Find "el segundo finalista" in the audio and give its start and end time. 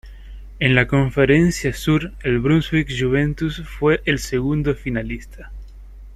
4.05-5.51